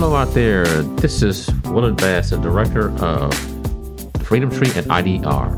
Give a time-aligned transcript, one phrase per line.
[0.00, 0.64] Hello out there.
[0.96, 3.34] This is Willard Bass, the director of
[4.22, 5.52] Freedom Tree at IDR,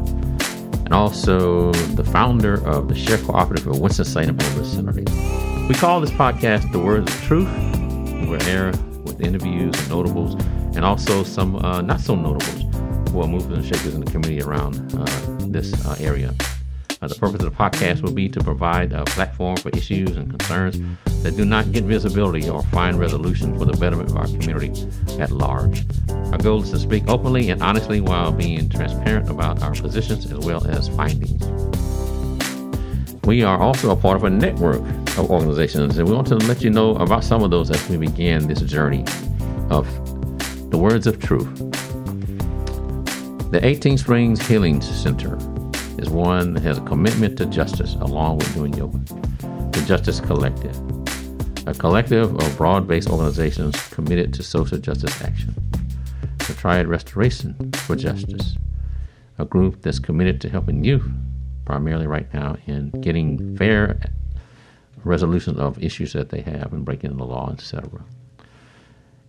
[0.84, 5.04] and also the founder of the Share Cooperative of Winston-Salem and vicinity.
[5.68, 7.46] We call this podcast The Words of Truth.
[8.28, 8.72] We're here
[9.04, 10.34] with interviews and notables,
[10.74, 12.64] and also some uh, not so notables
[13.12, 15.04] who are movers and shakers in the community around uh,
[15.52, 16.34] this uh, area.
[17.02, 20.30] Uh, the purpose of the podcast will be to provide a platform for issues and
[20.30, 20.80] concerns
[21.24, 24.72] that do not get visibility or find resolution for the betterment of our community
[25.18, 25.84] at large.
[26.30, 30.38] Our goal is to speak openly and honestly while being transparent about our positions as
[30.46, 31.44] well as findings.
[33.24, 34.80] We are also a part of a network
[35.18, 37.96] of organizations, and we want to let you know about some of those as we
[37.96, 39.04] begin this journey
[39.70, 39.88] of
[40.70, 41.52] the words of truth.
[43.50, 45.36] The 18 Springs Healing Center
[45.98, 48.98] is one that has a commitment to justice along with doing yoga.
[49.72, 50.76] The Justice Collective,
[51.66, 55.54] a collective of broad based organizations committed to social justice action.
[56.38, 58.56] The Triad Restoration for Justice,
[59.38, 61.08] a group that's committed to helping youth,
[61.64, 64.00] primarily right now, in getting fair
[65.04, 68.02] resolution of issues that they have and breaking the law, etc.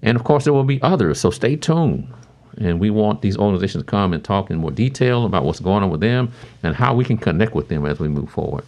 [0.01, 2.13] And of course, there will be others, so stay tuned.
[2.57, 5.83] And we want these organizations to come and talk in more detail about what's going
[5.83, 8.63] on with them and how we can connect with them as we move forward.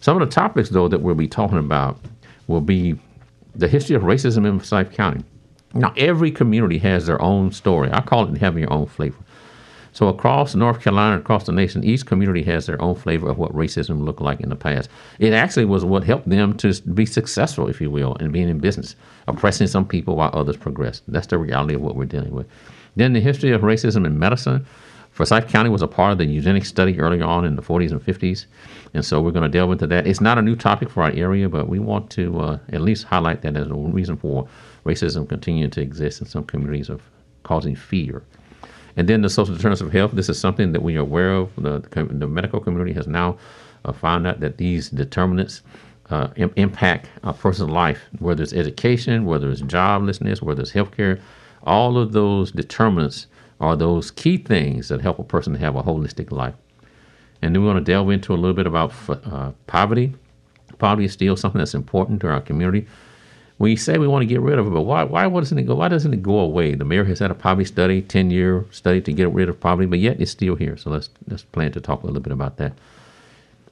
[0.00, 1.98] Some of the topics, though, that we'll be talking about
[2.46, 2.98] will be
[3.54, 5.24] the history of racism in Forsyth County.
[5.74, 7.90] Now, every community has their own story.
[7.92, 9.16] I call it having your own flavor.
[9.94, 13.52] So, across North Carolina, across the nation, each community has their own flavor of what
[13.52, 14.88] racism looked like in the past.
[15.18, 18.58] It actually was what helped them to be successful, if you will, in being in
[18.58, 18.96] business,
[19.28, 21.02] oppressing some people while others progressed.
[21.08, 22.46] That's the reality of what we're dealing with.
[22.96, 24.66] Then the history of racism in medicine.
[25.10, 28.00] Forsyth County was a part of the eugenics study early on in the 40s and
[28.00, 28.46] 50s.
[28.94, 30.06] And so we're going to delve into that.
[30.06, 33.04] It's not a new topic for our area, but we want to uh, at least
[33.04, 34.48] highlight that as a reason for
[34.86, 37.02] racism continuing to exist in some communities of
[37.42, 38.22] causing fear.
[38.96, 40.12] And then the social determinants of health.
[40.12, 41.50] This is something that we are aware of.
[41.56, 41.80] The,
[42.10, 43.38] the medical community has now
[43.84, 45.62] uh, found out that these determinants
[46.10, 51.20] uh, Im- impact a person's life, whether it's education, whether it's joblessness, whether it's healthcare
[51.64, 53.26] all of those determinants
[53.60, 56.54] are those key things that help a person have a holistic life.
[57.40, 60.14] And then we want to delve into a little bit about uh, poverty.
[60.78, 62.86] Poverty is still something that's important to our community.
[63.62, 65.76] We say we want to get rid of it, but why, why doesn't it go?
[65.76, 66.74] Why doesn't it go away?
[66.74, 69.86] The mayor has had a poverty study, ten year study to get rid of poverty,
[69.86, 70.76] but yet it's still here.
[70.76, 72.72] So let's let's plan to talk a little bit about that.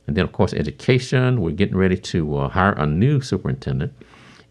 [0.06, 1.40] And then, of course, education.
[1.40, 3.92] We're getting ready to uh, hire a new superintendent.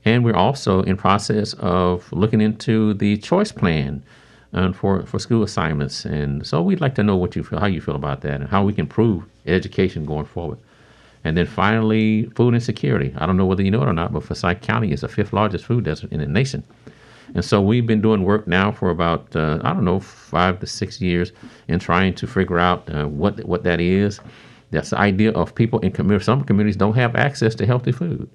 [0.03, 4.03] And we're also in process of looking into the choice plan
[4.53, 6.03] uh, for, for school assignments.
[6.03, 8.49] And so we'd like to know what you feel, how you feel about that and
[8.49, 10.59] how we can improve education going forward.
[11.23, 13.13] And then finally, food insecurity.
[13.17, 15.33] I don't know whether you know it or not, but Forsyth County is the fifth
[15.33, 16.63] largest food desert in the nation.
[17.35, 20.65] And so we've been doing work now for about, uh, I don't know, five to
[20.65, 21.31] six years
[21.67, 24.19] in trying to figure out uh, what, what that is.
[24.71, 26.25] That's the idea of people in communities.
[26.25, 28.29] Some communities don't have access to healthy food.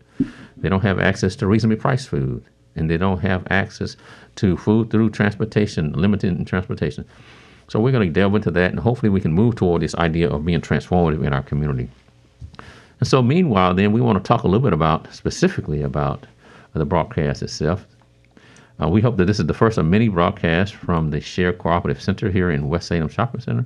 [0.56, 2.44] They don't have access to reasonably priced food,
[2.76, 3.96] and they don't have access
[4.36, 7.04] to food through transportation, limited in transportation.
[7.68, 10.28] So we're going to delve into that, and hopefully we can move toward this idea
[10.28, 11.88] of being transformative in our community.
[13.00, 16.27] And so, meanwhile, then we want to talk a little bit about specifically about
[16.75, 17.87] the broadcast itself.
[18.82, 22.03] Uh, we hope that this is the first of many broadcasts from the Share Cooperative
[22.03, 23.65] Center here in West Salem Shopping Center.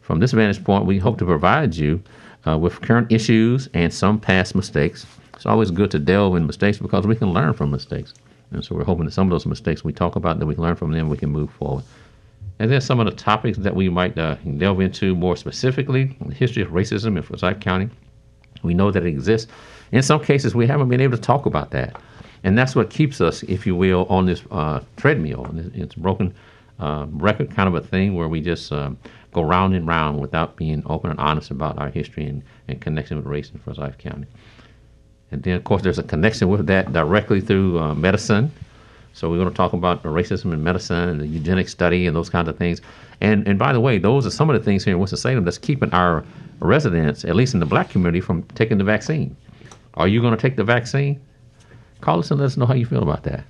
[0.00, 2.02] From this vantage point, we hope to provide you
[2.46, 5.06] uh, with current issues and some past mistakes.
[5.34, 8.12] It's always good to delve in mistakes because we can learn from mistakes.
[8.50, 10.64] And so we're hoping that some of those mistakes we talk about, that we can
[10.64, 11.84] learn from them, we can move forward.
[12.58, 16.34] And then some of the topics that we might uh, delve into more specifically the
[16.34, 17.88] history of racism in Forsyth County.
[18.62, 19.50] We know that it exists.
[19.92, 22.00] In some cases, we haven't been able to talk about that.
[22.42, 25.46] And that's what keeps us, if you will, on this uh, treadmill.
[25.74, 26.34] It's broken
[26.78, 28.96] uh, record kind of a thing where we just um,
[29.32, 33.16] go round and round without being open and honest about our history and, and connection
[33.18, 34.26] with race in Forsyth County.
[35.30, 38.50] And then, of course, there's a connection with that directly through uh, medicine.
[39.12, 42.30] So we're going to talk about racism in medicine and the eugenic study and those
[42.30, 42.80] kinds of things.
[43.20, 45.58] And and by the way, those are some of the things here in Winston-Salem that's
[45.58, 46.24] keeping our
[46.60, 49.36] residents, at least in the black community, from taking the vaccine.
[49.94, 51.20] Are you going to take the vaccine?
[52.00, 53.44] Call us and let us know how you feel about that.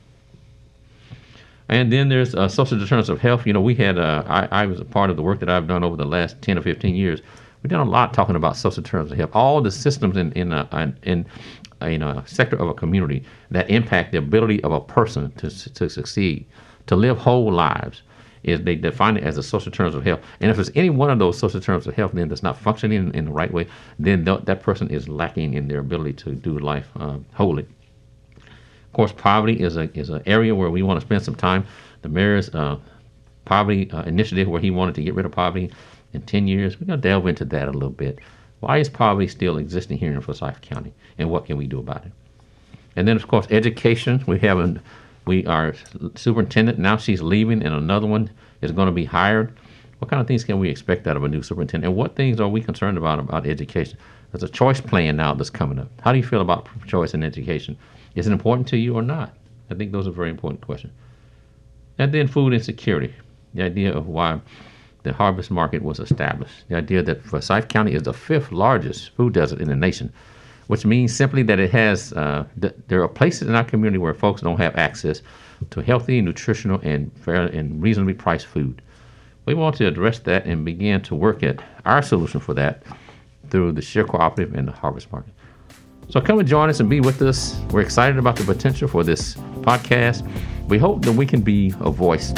[1.69, 3.47] And then there's uh, social determinants of health.
[3.47, 5.69] You know, we had, uh, I, I, was a part of the work that I've
[5.69, 7.21] done over the last 10 or 15 years.
[7.63, 10.53] We've done a lot talking about social determinants of health, all the systems in, in,
[10.53, 11.27] a, in,
[11.83, 15.89] in a sector of a community that impact the ability of a person to, to
[15.89, 16.47] succeed,
[16.87, 18.03] to live whole lives.
[18.43, 21.11] Is they define it as a social terms of health, and if there's any one
[21.11, 23.67] of those social terms of health then that's not functioning in, in the right way,
[23.99, 27.67] then th- that person is lacking in their ability to do life uh, wholly.
[28.37, 31.67] Of course, poverty is a is an area where we want to spend some time.
[32.01, 32.79] The mayor's uh,
[33.45, 35.71] poverty uh, initiative, where he wanted to get rid of poverty
[36.13, 38.19] in 10 years, we're going to delve into that a little bit.
[38.61, 42.05] Why is poverty still existing here in Forsyth County, and what can we do about
[42.05, 42.13] it?
[42.97, 44.23] And then, of course, education.
[44.27, 44.81] We have a,
[45.27, 45.75] we our
[46.15, 48.31] superintendent now she's leaving, and another one
[48.61, 49.57] is going to be hired.
[49.99, 52.41] What kind of things can we expect out of a new superintendent, and what things
[52.41, 53.99] are we concerned about about education?
[54.33, 55.89] There's a choice plan now that's coming up.
[56.03, 57.77] How do you feel about choice in education?
[58.15, 59.35] Is it important to you or not?
[59.71, 60.93] I think those are very important questions.
[61.99, 63.15] And then food insecurity,
[63.55, 64.41] the idea of why
[65.03, 69.33] the harvest market was established, the idea that Forsyth County is the fifth largest food
[69.33, 70.13] desert in the nation,
[70.67, 74.15] which means simply that it has, uh, th- there are places in our community where
[74.15, 75.23] folks don't have access
[75.71, 78.81] to healthy, nutritional, and fair and reasonably priced food.
[79.47, 82.83] We want to address that and begin to work at our solution for that
[83.51, 85.33] through the Share Cooperative and the Harvest Market.
[86.09, 87.59] So come and join us and be with us.
[87.71, 90.29] We're excited about the potential for this podcast.
[90.69, 92.31] We hope that we can be a voice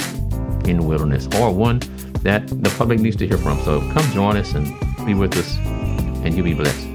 [0.67, 1.81] in the wilderness or one
[2.22, 3.60] that the public needs to hear from.
[3.60, 4.66] So come join us and
[5.04, 5.56] be with us,
[6.24, 6.91] and you'll be blessed.